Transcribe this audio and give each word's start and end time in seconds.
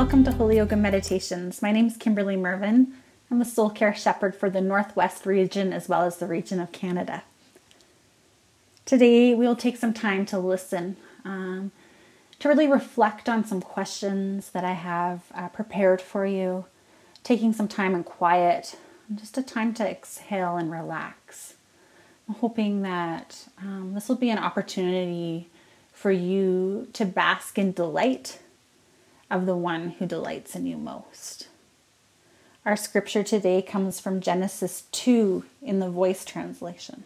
welcome 0.00 0.24
to 0.24 0.32
Holy 0.32 0.56
Yoga 0.56 0.76
Meditations. 0.76 1.60
My 1.60 1.72
name 1.72 1.86
is 1.86 1.98
Kimberly 1.98 2.34
Mervin. 2.34 2.94
I'm 3.30 3.38
the 3.38 3.44
soul 3.44 3.68
care 3.68 3.94
shepherd 3.94 4.34
for 4.34 4.48
the 4.48 4.62
Northwest 4.62 5.26
region 5.26 5.74
as 5.74 5.90
well 5.90 6.04
as 6.04 6.16
the 6.16 6.26
region 6.26 6.58
of 6.58 6.72
Canada. 6.72 7.22
Today, 8.86 9.34
we 9.34 9.46
will 9.46 9.54
take 9.54 9.76
some 9.76 9.92
time 9.92 10.24
to 10.24 10.38
listen, 10.38 10.96
um, 11.22 11.70
to 12.38 12.48
really 12.48 12.66
reflect 12.66 13.28
on 13.28 13.44
some 13.44 13.60
questions 13.60 14.52
that 14.52 14.64
I 14.64 14.72
have 14.72 15.24
uh, 15.34 15.48
prepared 15.48 16.00
for 16.00 16.24
you, 16.24 16.64
taking 17.22 17.52
some 17.52 17.68
time 17.68 17.94
in 17.94 18.02
quiet, 18.02 18.76
just 19.14 19.36
a 19.36 19.42
time 19.42 19.74
to 19.74 19.86
exhale 19.86 20.56
and 20.56 20.72
relax. 20.72 21.56
I'm 22.26 22.36
hoping 22.36 22.80
that 22.80 23.48
um, 23.58 23.92
this 23.92 24.08
will 24.08 24.16
be 24.16 24.30
an 24.30 24.38
opportunity 24.38 25.50
for 25.92 26.10
you 26.10 26.88
to 26.94 27.04
bask 27.04 27.58
in 27.58 27.72
delight 27.72 28.38
of 29.30 29.46
the 29.46 29.56
one 29.56 29.90
who 29.98 30.06
delights 30.06 30.56
in 30.56 30.66
you 30.66 30.76
most. 30.76 31.48
Our 32.66 32.76
scripture 32.76 33.22
today 33.22 33.62
comes 33.62 34.00
from 34.00 34.20
Genesis 34.20 34.84
2 34.92 35.44
in 35.62 35.78
the 35.78 35.88
voice 35.88 36.24
translation. 36.24 37.04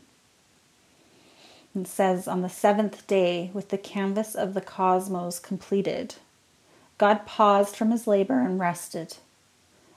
It 1.77 1.87
says, 1.87 2.27
On 2.27 2.43
the 2.43 2.49
seventh 2.49 3.07
day, 3.07 3.51
with 3.53 3.69
the 3.69 3.79
canvas 3.79 4.35
of 4.35 4.55
the 4.55 4.61
cosmos 4.61 5.39
completed, 5.39 6.17
God 6.99 7.27
paused 7.27 7.77
from 7.77 7.91
his 7.91 8.07
labor 8.07 8.41
and 8.41 8.59
rested. 8.59 9.17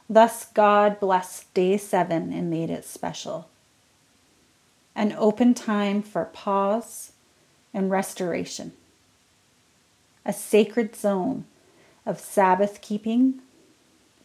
Thus, 0.09 0.45
God 0.45 1.00
blessed 1.00 1.53
day 1.53 1.78
seven 1.78 2.34
and 2.34 2.50
made 2.50 2.70
it 2.70 2.86
special. 2.86 3.48
An 4.95 5.14
open 5.17 5.53
time 5.53 6.02
for 6.02 6.25
pause 6.25 7.12
and 7.73 7.91
restoration. 7.91 8.73
A 10.25 10.34
sacred 10.34 10.95
zone 10.95 11.45
of 12.07 12.20
Sabbath 12.20 12.81
keeping 12.81 13.41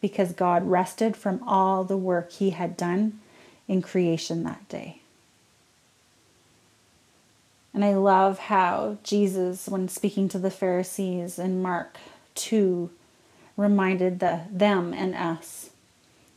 because 0.01 0.33
God 0.33 0.69
rested 0.69 1.15
from 1.15 1.43
all 1.47 1.83
the 1.83 1.97
work 1.97 2.31
he 2.31 2.51
had 2.51 2.75
done 2.75 3.19
in 3.67 3.81
creation 3.81 4.43
that 4.43 4.67
day. 4.69 5.01
And 7.73 7.83
I 7.83 7.95
love 7.95 8.37
how 8.37 8.97
Jesus, 9.03 9.67
when 9.67 9.87
speaking 9.87 10.29
to 10.29 10.39
the 10.39 10.51
Pharisees 10.51 11.39
in 11.39 11.61
Mark 11.61 11.97
2, 12.35 12.89
reminded 13.57 14.19
the, 14.19 14.41
them 14.51 14.93
and 14.93 15.15
us 15.15 15.71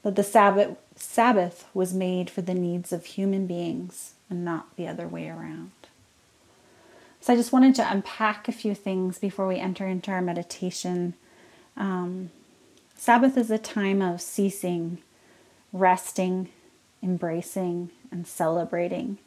that 0.02 0.16
the 0.16 0.22
Sabbath, 0.22 0.76
Sabbath 0.94 1.66
was 1.74 1.92
made 1.92 2.30
for 2.30 2.42
the 2.42 2.54
needs 2.54 2.92
of 2.92 3.04
human 3.04 3.46
beings 3.46 4.14
and 4.30 4.44
not 4.44 4.74
the 4.76 4.86
other 4.86 5.06
way 5.06 5.28
around. 5.28 5.72
So 7.20 7.32
I 7.32 7.36
just 7.36 7.52
wanted 7.52 7.74
to 7.76 7.90
unpack 7.90 8.48
a 8.48 8.52
few 8.52 8.74
things 8.74 9.18
before 9.18 9.48
we 9.48 9.58
enter 9.58 9.86
into 9.86 10.12
our 10.12 10.22
meditation 10.22 11.14
um, 11.76 12.30
Sabbath 12.94 13.36
is 13.36 13.50
a 13.50 13.58
time 13.58 14.00
of 14.00 14.20
ceasing, 14.20 14.98
resting, 15.72 16.48
embracing, 17.02 17.90
and 18.10 18.26
celebrating. 18.26 19.18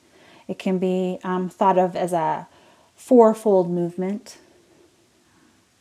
It 0.48 0.58
can 0.58 0.80
be 0.80 1.20
um, 1.24 1.50
thought 1.50 1.78
of 1.78 1.96
as 1.96 2.12
a 2.12 2.48
fourfold 2.96 3.70
movement. 3.70 4.38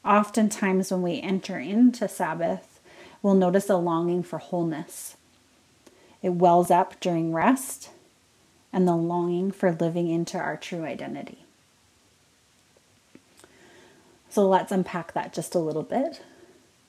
Oftentimes, 0.05 0.91
when 0.91 1.03
we 1.03 1.21
enter 1.21 1.59
into 1.59 2.07
Sabbath, 2.07 2.79
we'll 3.23 3.35
notice 3.35 3.69
a 3.69 3.77
longing 3.77 4.23
for 4.23 4.39
wholeness. 4.39 5.17
It 6.23 6.35
wells 6.35 6.71
up 6.71 7.01
during 7.01 7.33
rest 7.33 7.91
and 8.73 8.87
the 8.87 8.95
longing 8.95 9.51
for 9.51 9.73
living 9.73 10.09
into 10.09 10.39
our 10.39 10.57
true 10.57 10.85
identity. 10.85 11.39
So 14.29 14.47
let's 14.47 14.71
unpack 14.71 15.15
that 15.15 15.33
just 15.33 15.55
a 15.55 15.59
little 15.59 15.83
bit 15.83 16.23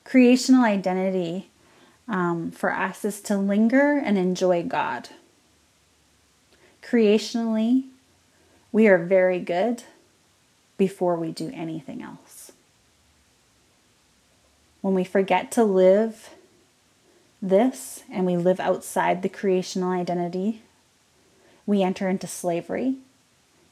creational 0.10 0.64
identity 0.64 1.52
um, 2.08 2.50
for 2.50 2.74
us 2.74 3.06
is 3.06 3.22
to 3.22 3.38
linger 3.38 4.00
and 4.00 4.18
enjoy 4.18 4.64
God. 4.64 5.10
Creationally, 6.82 7.84
we 8.72 8.88
are 8.88 8.98
very 8.98 9.40
good 9.40 9.84
before 10.80 11.16
we 11.16 11.32
do 11.32 11.52
anything 11.54 12.02
else. 12.02 12.52
When 14.82 14.96
we 14.96 15.04
forget 15.04 15.52
to 15.52 15.64
live 15.64 16.32
this 17.40 18.02
and 18.12 18.26
we 18.26 18.36
live 18.36 18.60
outside 18.60 19.22
the 19.22 19.30
creational 19.30 19.92
identity, 19.92 20.64
we 21.68 21.84
enter 21.84 22.10
into 22.10 22.26
slavery 22.26 22.96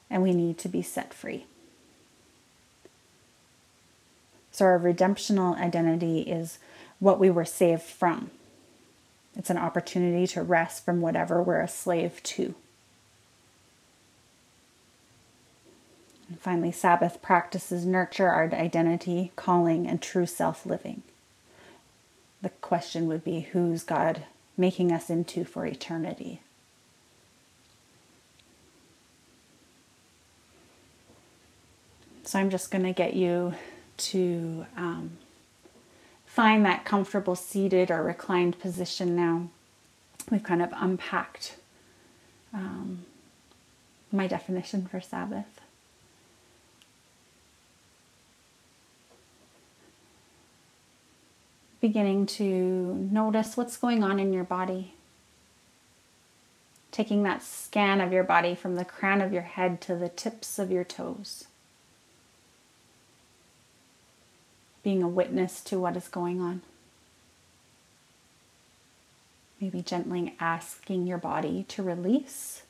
and 0.07 0.21
we 0.21 0.33
need 0.33 0.59
to 0.59 0.69
be 0.69 0.83
set 0.83 1.15
free. 1.15 1.47
So 4.57 4.65
our 4.65 4.79
redemptional 4.79 5.55
identity 5.55 6.21
is 6.21 6.57
what 6.97 7.19
we 7.19 7.29
were 7.29 7.45
saved 7.45 7.83
from. 7.83 8.31
It's 9.35 9.51
an 9.51 9.57
opportunity 9.59 10.25
to 10.33 10.41
rest 10.41 10.83
from 10.83 10.99
whatever 10.99 11.43
we're 11.43 11.61
a 11.61 11.67
slave 11.67 12.23
to. 12.23 12.55
And 16.27 16.39
finally, 16.39 16.71
Sabbath 16.71 17.21
practices 17.21 17.85
nurture 17.85 18.29
our 18.29 18.51
identity, 18.51 19.31
calling, 19.35 19.85
and 19.85 20.01
true 20.01 20.25
self 20.25 20.65
living. 20.65 21.03
The 22.41 22.49
question 22.49 23.07
would 23.09 23.23
be 23.23 23.41
who's 23.41 23.83
God 23.83 24.23
making 24.57 24.91
us 24.91 25.11
into 25.11 25.45
for 25.45 25.67
eternity? 25.67 26.41
So 32.23 32.39
I'm 32.39 32.49
just 32.49 32.71
going 32.71 32.85
to 32.85 32.91
get 32.91 33.13
you 33.13 33.53
to 33.97 34.65
um, 34.75 35.17
find 36.25 36.65
that 36.65 36.85
comfortable 36.85 37.35
seated 37.35 37.89
or 37.89 38.03
reclined 38.03 38.59
position 38.59 39.15
now. 39.15 39.49
We've 40.29 40.43
kind 40.43 40.61
of 40.61 40.71
unpacked 40.75 41.55
um, 42.53 43.05
my 44.11 44.27
definition 44.27 44.87
for 44.87 45.01
Sabbath. 45.01 45.45
Beginning 51.79 52.25
to 52.25 52.43
notice 53.11 53.55
what's 53.55 53.77
going 53.77 54.03
on 54.03 54.19
in 54.19 54.33
your 54.33 54.43
body. 54.43 54.93
Taking 56.91 57.23
that 57.23 57.43
scan 57.43 58.01
of 58.01 58.11
your 58.11 58.23
body 58.23 58.55
from 58.55 58.75
the 58.75 58.85
crown 58.85 59.21
of 59.21 59.31
your 59.31 59.43
head 59.43 59.79
to 59.81 59.95
the 59.95 60.09
tips 60.09 60.57
of 60.57 60.71
your 60.71 60.83
toes. 60.83 61.45
Being 64.87 65.03
a 65.03 65.07
witness 65.09 65.59
to 65.59 65.77
what 65.77 65.97
is 65.97 66.07
going 66.07 66.39
on. 66.39 66.61
Maybe 69.59 69.81
gently 69.81 70.33
asking 70.39 71.05
your 71.05 71.17
body 71.17 71.65
to 71.67 71.83
release 71.83 72.61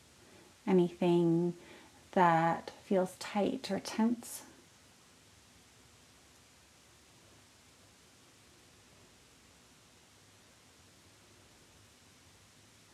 anything 0.65 1.53
that 2.13 2.71
feels 2.83 3.13
tight 3.19 3.69
or 3.69 3.79
tense. 3.79 4.41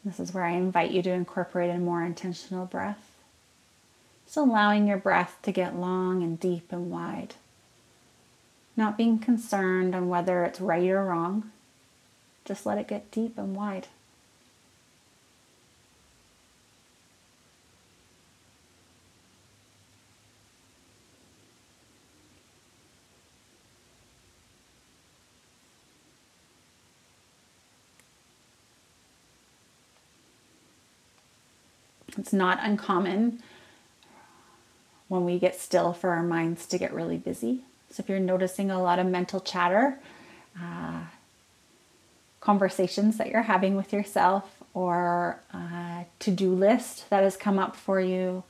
This 0.03 0.19
is 0.19 0.33
where 0.33 0.43
I 0.43 0.51
invite 0.51 0.91
you 0.91 1.01
to 1.01 1.11
incorporate 1.11 1.69
a 1.69 1.77
more 1.77 2.03
intentional 2.03 2.65
breath. 2.65 3.09
Just 4.25 4.35
allowing 4.35 4.85
your 4.85 4.97
breath 4.97 5.37
to 5.43 5.53
get 5.53 5.77
long 5.77 6.21
and 6.21 6.37
deep 6.37 6.73
and 6.73 6.91
wide 6.91 7.35
not 8.75 8.97
being 8.97 9.19
concerned 9.19 9.93
on 9.93 10.09
whether 10.09 10.43
it's 10.43 10.59
right 10.59 10.89
or 10.89 11.05
wrong. 11.05 11.51
Just 12.45 12.65
let 12.65 12.77
it 12.77 12.87
get 12.87 13.11
deep 13.11 13.37
and 13.37 13.55
wide. 13.55 13.87
It's 32.17 32.33
not 32.33 32.59
uncommon 32.61 33.41
when 35.07 35.25
we 35.25 35.39
get 35.39 35.59
still 35.59 35.93
for 35.93 36.11
our 36.11 36.23
minds 36.23 36.65
to 36.67 36.77
get 36.77 36.93
really 36.93 37.17
busy. 37.17 37.63
So 37.93 38.01
if 38.01 38.09
you're 38.09 38.19
noticing 38.19 38.71
a 38.71 38.81
lot 38.81 38.97
of 38.97 39.05
mental 39.05 39.39
chatter, 39.39 39.99
uh, 40.59 41.01
conversations 42.39 43.17
that 43.17 43.29
you're 43.29 43.43
having 43.43 43.75
with 43.75 43.93
yourself, 43.93 44.63
or 44.73 45.39
a 45.53 46.05
to 46.19 46.31
do 46.31 46.53
list 46.53 47.09
that 47.11 47.23
has 47.23 47.37
come 47.37 47.59
up 47.59 47.75
for 47.75 48.01
you, 48.01 48.43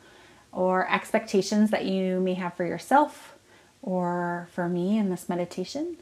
or 0.54 0.90
expectations 0.90 1.72
that 1.72 1.86
you 1.86 2.19
may 2.22 2.36
have 2.36 2.54
for 2.54 2.66
yourself 2.66 3.34
or 3.81 4.48
for 4.54 4.69
me 4.69 4.98
in 4.98 5.10
this 5.10 5.28
meditation, 5.28 5.98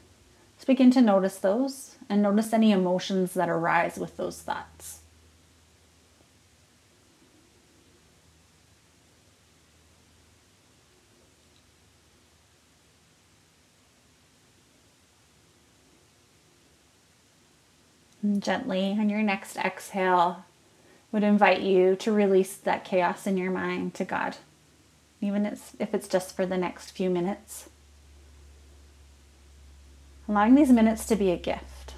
just 0.56 0.66
begin 0.66 0.90
to 0.92 1.02
notice 1.02 1.38
those 1.38 1.96
and 2.08 2.22
notice 2.22 2.52
any 2.52 2.70
emotions 2.70 3.34
that 3.34 3.48
arise 3.48 3.98
with 3.98 4.16
those 4.16 4.40
thoughts. 4.40 5.01
And 18.22 18.42
gently 18.42 18.92
on 18.92 19.10
your 19.10 19.22
next 19.22 19.56
exhale, 19.56 20.44
would 21.10 21.22
invite 21.22 21.60
you 21.60 21.94
to 21.96 22.10
release 22.10 22.56
that 22.56 22.84
chaos 22.84 23.26
in 23.26 23.36
your 23.36 23.50
mind 23.50 23.92
to 23.94 24.04
God, 24.04 24.36
even 25.20 25.44
if 25.44 25.94
it's 25.94 26.08
just 26.08 26.34
for 26.34 26.46
the 26.46 26.56
next 26.56 26.92
few 26.92 27.10
minutes. 27.10 27.68
Allowing 30.28 30.54
these 30.54 30.70
minutes 30.70 31.04
to 31.06 31.16
be 31.16 31.30
a 31.30 31.36
gift, 31.36 31.94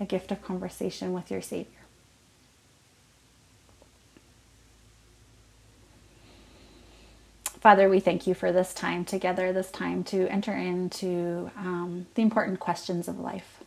a 0.00 0.06
gift 0.06 0.32
of 0.32 0.42
conversation 0.42 1.12
with 1.12 1.30
your 1.30 1.42
Savior. 1.42 1.81
Father, 7.62 7.88
we 7.88 8.00
thank 8.00 8.26
you 8.26 8.34
for 8.34 8.50
this 8.50 8.74
time 8.74 9.04
together, 9.04 9.52
this 9.52 9.70
time 9.70 10.02
to 10.02 10.26
enter 10.26 10.52
into 10.52 11.48
um, 11.56 12.08
the 12.16 12.22
important 12.22 12.58
questions 12.58 13.06
of 13.06 13.20
life, 13.20 13.62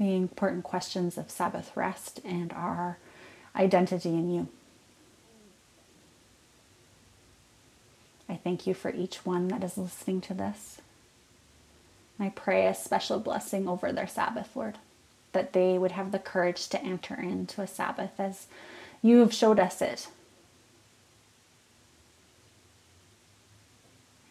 the 0.00 0.16
important 0.16 0.64
questions 0.64 1.18
of 1.18 1.30
Sabbath 1.30 1.70
rest 1.76 2.18
and 2.24 2.50
our 2.54 2.96
identity 3.54 4.08
in 4.08 4.30
you. 4.30 4.48
I 8.26 8.36
thank 8.36 8.66
you 8.66 8.72
for 8.72 8.90
each 8.90 9.26
one 9.26 9.48
that 9.48 9.62
is 9.62 9.76
listening 9.76 10.22
to 10.22 10.32
this. 10.32 10.80
I 12.18 12.30
pray 12.30 12.66
a 12.66 12.74
special 12.74 13.20
blessing 13.20 13.68
over 13.68 13.92
their 13.92 14.06
Sabbath, 14.08 14.56
Lord, 14.56 14.78
that 15.32 15.52
they 15.52 15.76
would 15.76 15.92
have 15.92 16.10
the 16.10 16.18
courage 16.18 16.68
to 16.68 16.82
enter 16.82 17.16
into 17.16 17.60
a 17.60 17.66
Sabbath 17.66 18.18
as 18.18 18.46
you 19.02 19.18
have 19.18 19.34
showed 19.34 19.60
us 19.60 19.82
it 19.82 20.08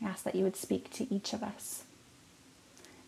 Ask 0.04 0.24
that 0.24 0.36
you 0.36 0.44
would 0.44 0.56
speak 0.58 0.92
to 0.92 1.14
each 1.14 1.34
of 1.34 1.44
us 1.44 1.84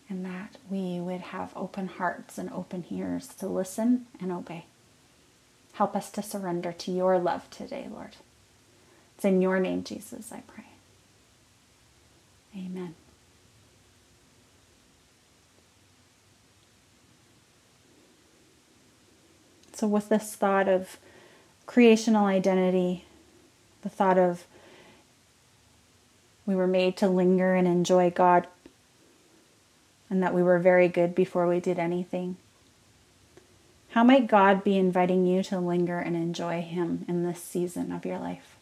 and 0.08 0.26
that 0.26 0.58
we 0.70 1.00
would 1.00 1.22
have 1.22 1.52
open 1.56 1.88
hearts 1.88 2.38
and 2.38 2.52
open 2.52 2.86
ears 2.92 3.28
to 3.28 3.48
listen 3.48 4.06
and 4.22 4.32
obey. 4.32 4.66
Help 5.74 5.96
us 5.96 6.10
to 6.12 6.22
surrender 6.22 6.72
to 6.72 6.92
your 6.92 7.18
love 7.20 7.50
today, 7.50 7.88
Lord. 7.92 8.16
It's 9.16 9.26
in 9.26 9.42
your 9.42 9.60
name, 9.60 9.84
Jesus, 9.84 10.32
I 10.32 10.42
pray. 10.48 10.66
Amen. 12.56 12.96
So, 19.74 19.88
with 19.88 20.08
this 20.08 20.36
thought 20.36 20.70
of 20.70 20.98
creational 21.66 22.26
identity, 22.26 23.04
the 23.82 23.90
thought 23.90 24.18
of 24.18 24.46
we 26.46 26.56
were 26.56 26.68
made 26.68 26.98
to 26.98 27.08
linger 27.08 27.56
and 27.56 27.68
enjoy 27.68 28.10
God, 28.10 28.48
and 30.10 30.22
that 30.22 30.34
we 30.34 30.44
were 30.44 30.60
very 30.60 30.88
good 30.88 31.16
before 31.16 31.48
we 31.48 31.60
did 31.60 31.80
anything. 31.80 32.38
How 33.92 34.04
might 34.04 34.28
God 34.28 34.64
be 34.64 34.78
inviting 34.78 35.26
you 35.26 35.42
to 35.44 35.60
linger 35.60 36.00
and 36.00 36.16
enjoy 36.16 36.62
Him 36.62 37.06
in 37.08 37.24
this 37.24 37.42
season 37.42 37.92
of 37.92 38.06
your 38.06 38.20
life? 38.20 38.55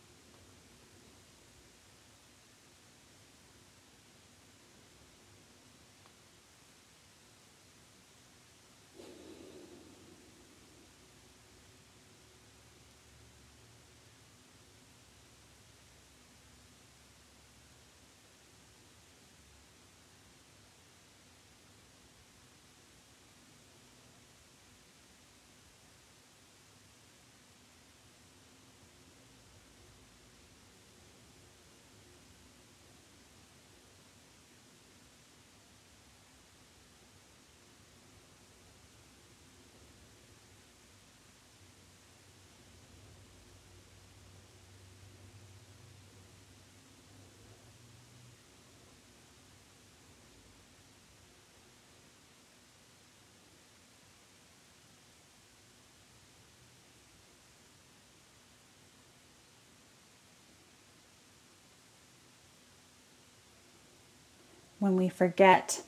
When 64.84 64.98
we 64.98 65.08
forget 65.08 65.82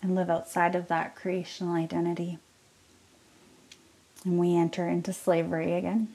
and 0.00 0.14
live 0.14 0.30
outside 0.30 0.74
of 0.74 0.88
that 0.88 1.14
creational 1.14 1.74
identity. 1.74 2.38
And 4.24 4.38
we 4.38 4.56
enter 4.56 4.88
into 4.88 5.12
slavery 5.12 5.74
again. 5.74 6.08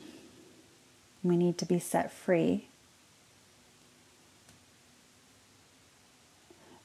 We 1.21 1.37
need 1.37 1.59
to 1.59 1.65
be 1.67 1.77
set 1.77 2.11
free. 2.11 2.69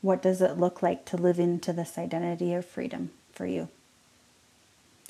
What 0.03 0.21
does 0.21 0.43
it 0.43 0.59
look 0.59 0.83
like 0.83 1.06
to 1.06 1.17
live 1.17 1.39
into 1.39 1.73
this 1.73 1.97
identity 1.97 2.53
of 2.53 2.67
freedom 2.67 3.11
for 3.33 3.47
you? 3.47 3.69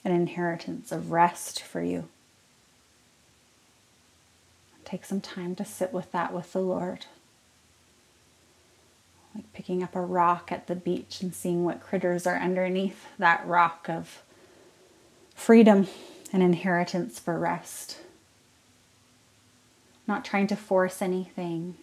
An 0.05 0.13
inheritance 0.13 0.93
of 0.93 1.11
rest 1.11 1.65
for 1.65 1.83
you. 1.83 2.07
Take 4.85 5.05
some 5.05 5.21
time 5.21 5.57
to 5.57 5.65
sit 5.65 5.93
with 5.93 6.13
that 6.13 6.33
with 6.33 6.53
the 6.53 6.63
Lord 6.63 7.07
like 9.39 9.53
picking 9.53 9.85
up 9.85 9.95
a 9.95 10.01
rock 10.01 10.51
at 10.51 10.67
the 10.67 10.75
beach 10.75 11.21
and 11.21 11.33
seeing 11.33 11.65
what 11.65 11.81
critters 11.81 12.27
are 12.27 12.37
underneath 12.37 13.07
that 13.19 13.47
rock 13.47 13.89
of 13.89 14.23
freedom 15.35 15.87
and 16.33 16.43
inheritance 16.43 17.21
for 17.21 17.39
rest. 17.39 17.99
Not 20.09 20.25
trying 20.25 20.49
to 20.49 20.57
force 20.57 21.01
anything. 21.01 21.77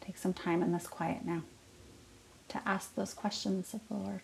Take 0.00 0.18
some 0.18 0.34
time 0.34 0.62
in 0.62 0.72
this 0.72 0.88
quiet 0.88 1.24
now 1.24 1.42
to 2.48 2.60
ask 2.66 2.94
those 2.94 3.14
questions 3.14 3.72
of 3.72 3.80
the 3.88 3.94
Lord. 3.94 4.22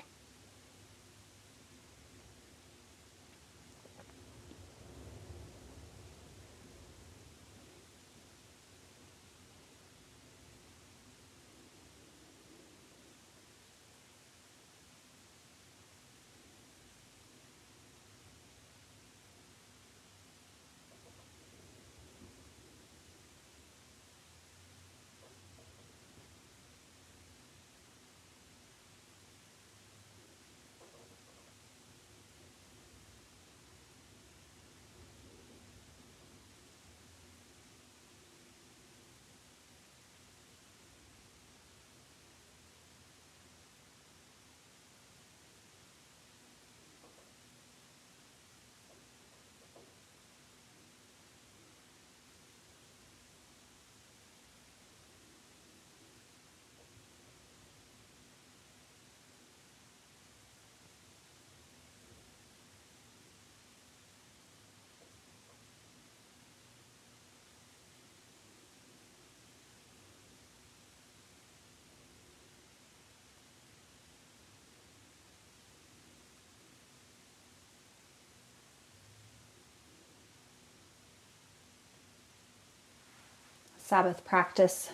Sabbath 83.82 84.24
practice 84.24 84.90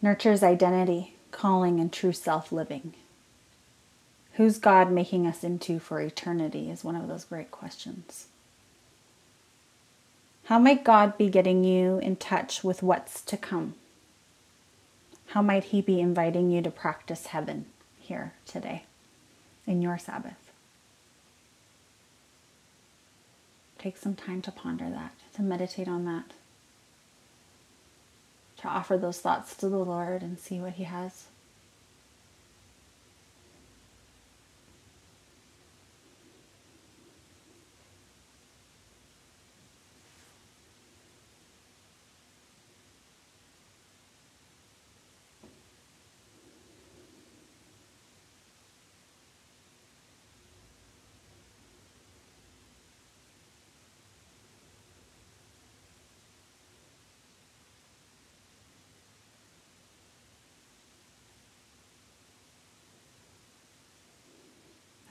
nurtures 0.00 0.42
identity, 0.42 1.14
calling, 1.32 1.80
and 1.80 1.92
true 1.92 2.12
self 2.12 2.52
living. 2.52 2.94
Who's 4.34 4.58
God 4.58 4.90
making 4.90 5.26
us 5.26 5.44
into 5.44 5.78
for 5.78 6.00
eternity 6.00 6.70
is 6.70 6.84
one 6.84 6.96
of 6.96 7.08
those 7.08 7.24
great 7.24 7.50
questions. 7.50 8.28
How 10.44 10.58
might 10.58 10.84
God 10.84 11.18
be 11.18 11.28
getting 11.28 11.64
you 11.64 11.98
in 11.98 12.16
touch 12.16 12.64
with 12.64 12.82
what's 12.82 13.20
to 13.22 13.36
come? 13.36 13.74
How 15.28 15.42
might 15.42 15.64
He 15.64 15.82
be 15.82 16.00
inviting 16.00 16.50
you 16.50 16.62
to 16.62 16.70
practice 16.70 17.26
heaven 17.26 17.66
here 17.98 18.32
today 18.46 18.84
in 19.66 19.82
your 19.82 19.98
Sabbath? 19.98 20.50
Take 23.78 23.96
some 23.96 24.14
time 24.14 24.42
to 24.42 24.52
ponder 24.52 24.88
that, 24.90 25.12
to 25.34 25.42
meditate 25.42 25.88
on 25.88 26.04
that, 26.06 26.32
to 28.60 28.68
offer 28.68 28.98
those 28.98 29.18
thoughts 29.18 29.56
to 29.56 29.68
the 29.68 29.78
Lord 29.78 30.22
and 30.22 30.38
see 30.38 30.60
what 30.60 30.74
He 30.74 30.84
has. 30.84 31.26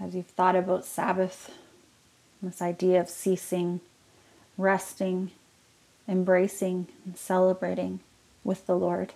As 0.09 0.15
you've 0.15 0.25
thought 0.25 0.55
about 0.55 0.85
Sabbath, 0.85 1.51
this 2.41 2.63
idea 2.63 2.99
of 2.99 3.07
ceasing, 3.07 3.79
resting, 4.57 5.29
embracing, 6.07 6.87
and 7.05 7.15
celebrating 7.15 7.99
with 8.43 8.65
the 8.65 8.75
Lord. 8.75 9.13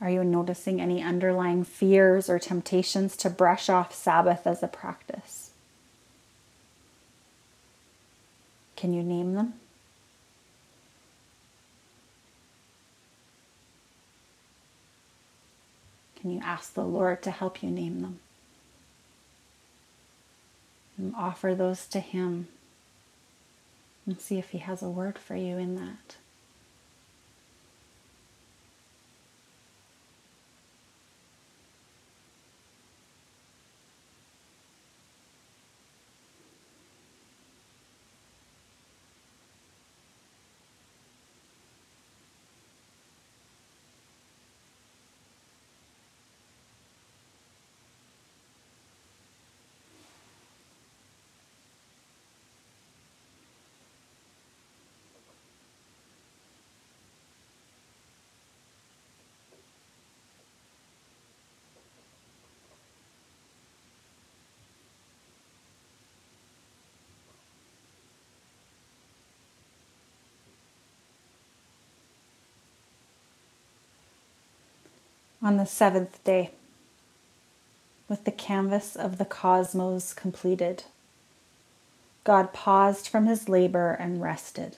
Are 0.00 0.08
you 0.08 0.22
noticing 0.22 0.80
any 0.80 1.02
underlying 1.02 1.64
fears 1.64 2.30
or 2.30 2.38
temptations 2.38 3.16
to 3.16 3.28
brush 3.28 3.68
off 3.68 3.92
Sabbath 3.92 4.46
as 4.46 4.62
a 4.62 4.68
practice? 4.68 5.50
Can 8.76 8.94
you 8.94 9.02
name 9.02 9.34
them? 9.34 9.54
Can 16.20 16.30
you 16.30 16.40
ask 16.44 16.74
the 16.74 16.84
Lord 16.84 17.22
to 17.22 17.30
help 17.30 17.62
you 17.62 17.70
name 17.70 18.02
them? 18.02 18.20
And 20.98 21.14
offer 21.16 21.54
those 21.54 21.86
to 21.86 22.00
Him 22.00 22.48
and 24.04 24.20
see 24.20 24.38
if 24.38 24.50
He 24.50 24.58
has 24.58 24.82
a 24.82 24.88
word 24.88 25.18
for 25.18 25.34
you 25.34 25.56
in 25.56 25.76
that. 25.76 26.16
On 75.42 75.56
the 75.56 75.66
seventh 75.66 76.22
day, 76.24 76.50
with 78.08 78.24
the 78.24 78.32
canvas 78.32 78.96
of 78.96 79.18
the 79.18 79.24
cosmos 79.24 80.12
completed, 80.12 80.84
God 82.24 82.52
paused 82.52 83.08
from 83.08 83.26
his 83.26 83.48
labor 83.48 83.92
and 83.92 84.20
rested. 84.20 84.76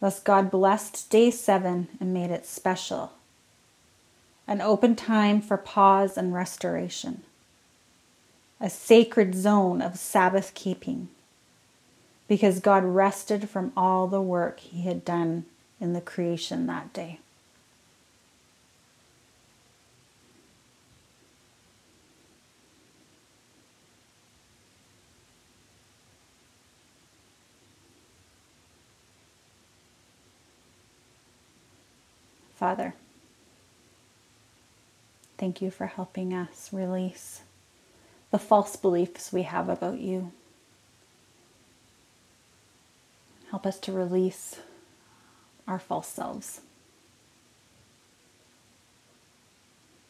Thus, 0.00 0.20
God 0.20 0.50
blessed 0.50 1.10
day 1.10 1.30
seven 1.30 1.88
and 2.00 2.14
made 2.14 2.30
it 2.30 2.46
special, 2.46 3.12
an 4.46 4.60
open 4.60 4.96
time 4.96 5.40
for 5.40 5.56
pause 5.56 6.16
and 6.16 6.32
restoration, 6.32 7.22
a 8.60 8.70
sacred 8.70 9.34
zone 9.34 9.82
of 9.82 9.98
Sabbath 9.98 10.52
keeping, 10.54 11.08
because 12.28 12.60
God 12.60 12.84
rested 12.84 13.50
from 13.50 13.72
all 13.76 14.06
the 14.06 14.22
work 14.22 14.60
he 14.60 14.82
had 14.82 15.04
done 15.04 15.44
in 15.80 15.92
the 15.92 16.00
creation 16.00 16.66
that 16.66 16.92
day. 16.92 17.18
Father, 32.64 32.94
thank 35.36 35.60
you 35.60 35.70
for 35.70 35.84
helping 35.84 36.32
us 36.32 36.70
release 36.72 37.42
the 38.30 38.38
false 38.38 38.74
beliefs 38.74 39.30
we 39.30 39.42
have 39.42 39.68
about 39.68 39.98
you. 39.98 40.32
Help 43.50 43.66
us 43.66 43.78
to 43.80 43.92
release 43.92 44.60
our 45.68 45.78
false 45.78 46.08
selves. 46.08 46.62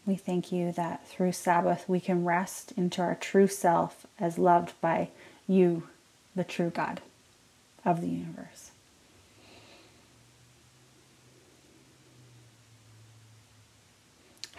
We 0.07 0.15
thank 0.15 0.53
you 0.53 0.71
that 0.71 1.09
through 1.09 1.33
Sabbath 1.33 1.89
we 1.89 1.99
can 1.99 2.25
rest 2.25 2.73
into 2.77 3.03
our 3.03 3.17
true 3.17 3.49
self 3.49 4.07
as 4.21 4.39
loved 4.39 4.81
by 4.81 5.09
you, 5.49 5.89
the 6.37 6.45
true 6.45 6.71
God 6.71 7.01
of 7.85 8.01
the 8.01 8.07
universe. 8.07 8.71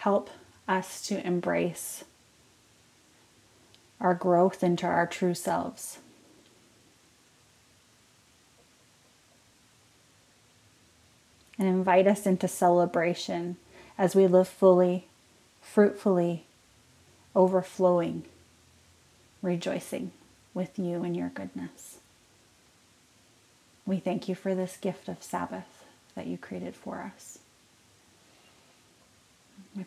Help 0.06 0.30
us 0.68 1.04
to 1.04 1.26
embrace 1.26 2.04
our 4.00 4.14
growth 4.14 4.62
into 4.62 4.86
our 4.86 5.04
true 5.04 5.34
selves. 5.34 5.98
And 11.58 11.66
invite 11.66 12.06
us 12.06 12.24
into 12.24 12.46
celebration 12.46 13.56
as 13.98 14.14
we 14.14 14.28
live 14.28 14.46
fully, 14.46 15.08
fruitfully, 15.60 16.44
overflowing, 17.34 18.22
rejoicing 19.42 20.12
with 20.54 20.78
you 20.78 21.02
and 21.02 21.16
your 21.16 21.30
goodness. 21.30 21.98
We 23.84 23.98
thank 23.98 24.28
you 24.28 24.36
for 24.36 24.54
this 24.54 24.76
gift 24.76 25.08
of 25.08 25.20
Sabbath 25.20 25.84
that 26.14 26.28
you 26.28 26.38
created 26.38 26.76
for 26.76 27.10
us. 27.12 27.40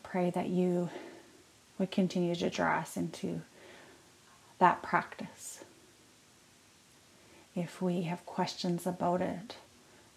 Pray 0.03 0.29
that 0.31 0.49
you 0.49 0.89
would 1.77 1.91
continue 1.91 2.35
to 2.35 2.49
draw 2.49 2.79
us 2.79 2.97
into 2.97 3.41
that 4.59 4.83
practice. 4.83 5.63
If 7.55 7.81
we 7.81 8.03
have 8.03 8.25
questions 8.25 8.85
about 8.85 9.21
it, 9.21 9.55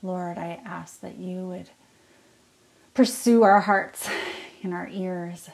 Lord, 0.03 0.39
I 0.39 0.61
ask 0.65 1.01
that 1.01 1.17
you 1.17 1.47
would 1.49 1.71
pursue 2.95 3.43
our 3.43 3.61
hearts 3.61 4.09
and 4.63 4.75
our 4.75 4.89
ears 4.89 5.49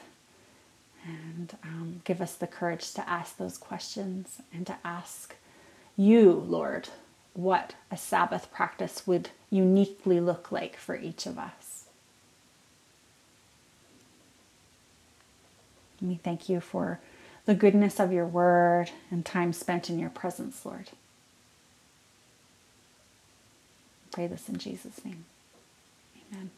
and 1.05 1.55
um, 1.63 2.01
give 2.03 2.21
us 2.21 2.35
the 2.35 2.47
courage 2.47 2.93
to 2.93 3.09
ask 3.09 3.37
those 3.37 3.57
questions 3.57 4.41
and 4.53 4.67
to 4.67 4.75
ask 4.83 5.35
you, 5.95 6.31
Lord, 6.31 6.89
what 7.33 7.75
a 7.91 7.97
Sabbath 7.97 8.51
practice 8.51 9.07
would 9.07 9.29
uniquely 9.49 10.19
look 10.19 10.51
like 10.51 10.75
for 10.75 10.95
each 10.95 11.25
of 11.25 11.37
us. 11.37 11.68
We 16.01 16.15
thank 16.15 16.49
you 16.49 16.59
for 16.59 16.99
the 17.45 17.55
goodness 17.55 17.99
of 17.99 18.11
your 18.13 18.25
word 18.25 18.91
and 19.09 19.25
time 19.25 19.53
spent 19.53 19.89
in 19.89 19.99
your 19.99 20.09
presence, 20.09 20.65
Lord. 20.65 20.89
Pray 24.11 24.27
this 24.27 24.49
in 24.49 24.57
Jesus' 24.57 25.03
name. 25.03 25.25
Amen. 26.31 26.51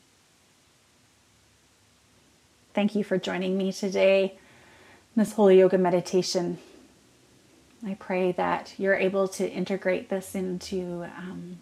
thank 2.74 2.96
you 2.96 3.04
for 3.04 3.18
joining 3.18 3.58
me 3.58 3.72
today 3.72 4.34
in 5.16 5.24
this 5.24 5.34
Holy 5.34 5.60
Yoga 5.60 5.78
meditation. 5.78 6.58
I 7.86 7.96
pray 7.96 8.32
that 8.34 8.74
you're 8.78 8.96
able 8.96 9.28
to 9.30 9.50
integrate 9.50 10.10
this 10.10 10.36
into 10.36 11.06
um, 11.18 11.60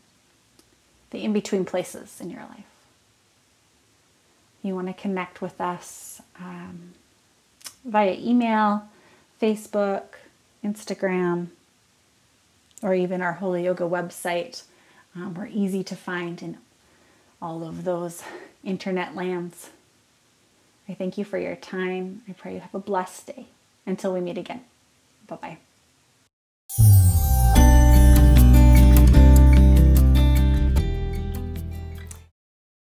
the 1.11 1.23
in 1.23 1.33
between 1.33 1.65
places 1.65 2.19
in 2.19 2.29
your 2.29 2.41
life. 2.41 2.65
You 4.61 4.75
want 4.75 4.87
to 4.87 4.93
connect 4.93 5.41
with 5.41 5.59
us 5.61 6.21
um, 6.39 6.93
via 7.85 8.13
email, 8.13 8.83
Facebook, 9.41 10.03
Instagram, 10.63 11.47
or 12.81 12.93
even 12.93 13.21
our 13.21 13.33
Holy 13.33 13.65
Yoga 13.65 13.83
website. 13.83 14.63
Um, 15.15 15.33
we're 15.33 15.47
easy 15.47 15.83
to 15.83 15.95
find 15.95 16.41
in 16.41 16.57
all 17.41 17.63
of 17.63 17.83
those 17.83 18.23
internet 18.63 19.15
lands. 19.15 19.69
I 20.87 20.93
thank 20.93 21.17
you 21.17 21.23
for 21.23 21.37
your 21.37 21.55
time. 21.55 22.21
I 22.27 22.33
pray 22.33 22.55
you 22.55 22.59
have 22.59 22.75
a 22.75 22.79
blessed 22.79 23.27
day. 23.27 23.45
Until 23.85 24.13
we 24.13 24.21
meet 24.21 24.37
again. 24.37 24.61
Bye 25.27 25.35
bye. 25.35 25.68